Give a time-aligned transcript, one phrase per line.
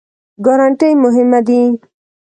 [0.45, 1.61] ګارنټي مهمه دی؟